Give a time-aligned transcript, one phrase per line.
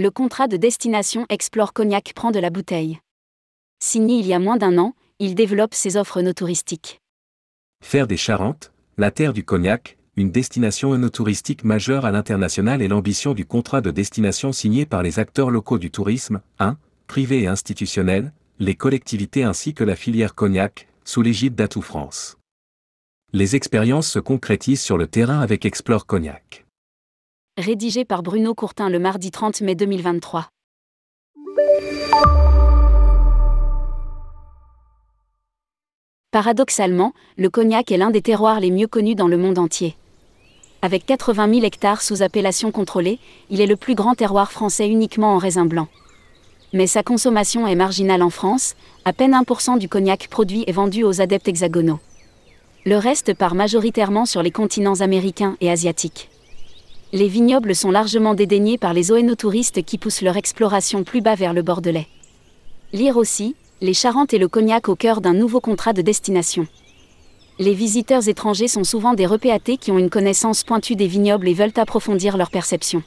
[0.00, 3.00] Le contrat de destination Explore Cognac prend de la bouteille.
[3.84, 7.02] Signé il y a moins d'un an, il développe ses offres no touristiques.
[7.84, 13.34] Faire des Charentes, la terre du cognac, une destination œnotouristique majeure à l'international et l'ambition
[13.34, 18.32] du contrat de destination signé par les acteurs locaux du tourisme, 1, privés et institutionnels,
[18.58, 22.38] les collectivités ainsi que la filière cognac, sous l'égide d'Atout France.
[23.34, 26.64] Les expériences se concrétisent sur le terrain avec Explore Cognac.
[27.60, 30.48] Rédigé par Bruno Courtin le mardi 30 mai 2023.
[36.30, 39.94] Paradoxalement, le cognac est l'un des terroirs les mieux connus dans le monde entier.
[40.80, 43.18] Avec 80 000 hectares sous appellation contrôlée,
[43.50, 45.88] il est le plus grand terroir français uniquement en raisin blanc.
[46.72, 48.74] Mais sa consommation est marginale en France,
[49.04, 52.00] à peine 1% du cognac produit est vendu aux adeptes hexagonaux.
[52.86, 56.30] Le reste part majoritairement sur les continents américains et asiatiques.
[57.12, 61.52] Les vignobles sont largement dédaignés par les oénotouristes qui poussent leur exploration plus bas vers
[61.52, 62.06] le Bordelais.
[62.92, 66.68] Lire aussi, les Charentes et le cognac au cœur d'un nouveau contrat de destination.
[67.58, 71.54] Les visiteurs étrangers sont souvent des repéatés qui ont une connaissance pointue des vignobles et
[71.54, 73.02] veulent approfondir leur perception.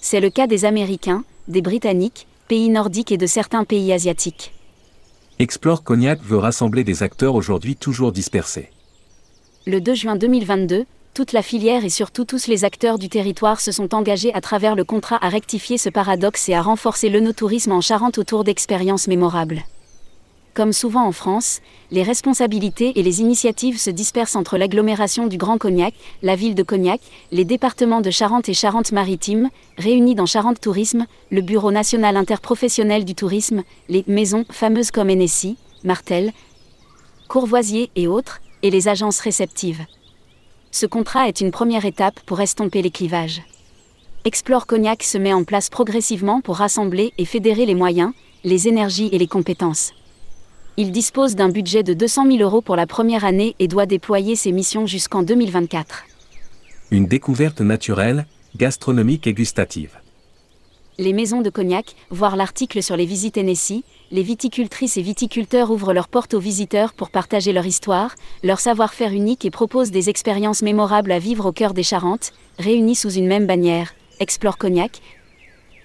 [0.00, 4.52] C'est le cas des Américains, des Britanniques, pays nordiques et de certains pays asiatiques.
[5.38, 8.70] Explore Cognac veut rassembler des acteurs aujourd'hui toujours dispersés.
[9.66, 10.86] Le 2 juin 2022,
[11.20, 14.74] toute la filière et surtout tous les acteurs du territoire se sont engagés à travers
[14.74, 17.20] le contrat à rectifier ce paradoxe et à renforcer le
[17.70, 19.62] en Charente autour d'expériences mémorables.
[20.54, 25.58] Comme souvent en France, les responsabilités et les initiatives se dispersent entre l'agglomération du Grand
[25.58, 31.04] Cognac, la ville de Cognac, les départements de Charente et Charente-Maritime, réunis dans Charente Tourisme,
[31.30, 36.32] le Bureau national interprofessionnel du tourisme, les maisons fameuses comme NSI, Martel,
[37.28, 39.84] Courvoisier et autres, et les agences réceptives.
[40.72, 43.42] Ce contrat est une première étape pour estomper les clivages.
[44.24, 48.12] Explore Cognac se met en place progressivement pour rassembler et fédérer les moyens,
[48.44, 49.92] les énergies et les compétences.
[50.76, 54.36] Il dispose d'un budget de 200 000 euros pour la première année et doit déployer
[54.36, 56.04] ses missions jusqu'en 2024.
[56.92, 59.98] Une découverte naturelle, gastronomique et gustative.
[61.00, 65.94] Les maisons de cognac, voir l'article sur les visites NSI, les viticultrices et viticulteurs ouvrent
[65.94, 70.60] leurs portes aux visiteurs pour partager leur histoire, leur savoir-faire unique et proposent des expériences
[70.60, 75.00] mémorables à vivre au cœur des Charentes, réunies sous une même bannière, Explore Cognac,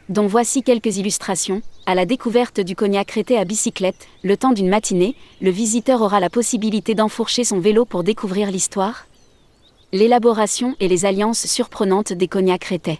[0.09, 1.61] dont voici quelques illustrations.
[1.85, 6.19] À la découverte du cognac rété à bicyclette, le temps d'une matinée, le visiteur aura
[6.19, 9.07] la possibilité d'enfourcher son vélo pour découvrir l'histoire.
[9.93, 12.99] L'élaboration et les alliances surprenantes des cognacs rétais.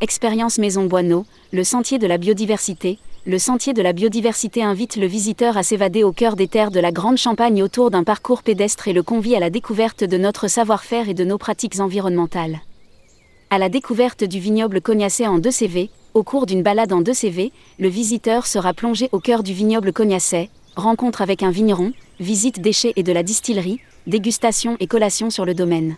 [0.00, 3.00] Expérience Maison Boineau, le sentier de la biodiversité.
[3.26, 6.78] Le sentier de la biodiversité invite le visiteur à s'évader au cœur des terres de
[6.78, 10.46] la Grande Champagne autour d'un parcours pédestre et le convie à la découverte de notre
[10.46, 12.60] savoir-faire et de nos pratiques environnementales.
[13.50, 17.12] À la découverte du vignoble cognacé en 2 CV, au cours d'une balade en 2
[17.12, 22.60] CV, le visiteur sera plongé au cœur du vignoble cognacé, rencontre avec un vigneron, visite
[22.60, 25.96] déchets et de la distillerie, dégustation et collation sur le domaine.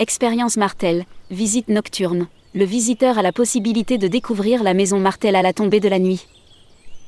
[0.00, 2.26] Expérience Martel, visite nocturne.
[2.56, 5.98] Le visiteur a la possibilité de découvrir la maison Martel à la tombée de la
[5.98, 6.28] nuit.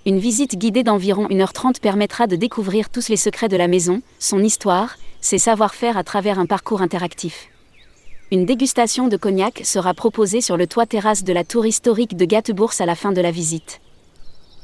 [0.04, 4.42] Une visite guidée d'environ 1h30 permettra de découvrir tous les secrets de la maison, son
[4.42, 7.46] histoire, ses savoir-faire à travers un parcours interactif.
[8.32, 12.24] Une dégustation de cognac sera proposée sur le toit terrasse de la tour historique de
[12.24, 13.80] Gatebourse à la fin de la visite.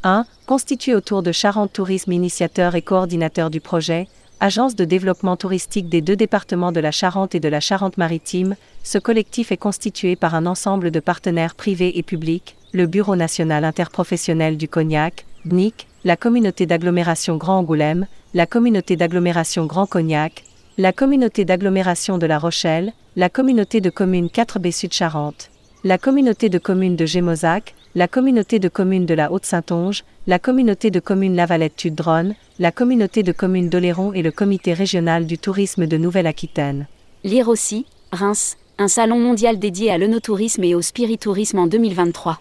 [0.03, 0.27] 1.
[0.47, 4.09] Constitué autour de Charente Tourisme initiateur et coordinateur du projet,
[4.43, 8.99] agence de développement touristique des deux départements de la Charente et de la Charente-Maritime, ce
[8.99, 14.57] collectif est constitué par un ensemble de partenaires privés et publics, le Bureau national interprofessionnel
[14.57, 20.43] du cognac, BNIC, la communauté d'agglomération Grand Angoulême, la communauté d'agglomération Grand Cognac,
[20.77, 25.52] la communauté d'agglomération de La Rochelle, la communauté de communes 4B Sud-Charente,
[25.85, 30.93] la communauté de communes de Gémozac, la communauté de communes de la Haute-Saintonge, la communauté
[30.93, 35.97] de communes Lavalette-Tudron, la communauté de communes d'Oléron et le comité régional du tourisme de
[35.97, 36.87] Nouvelle-Aquitaine.
[37.25, 42.41] Lire aussi, Reims, un salon mondial dédié à l'œnotourisme et au spiritourisme en 2023.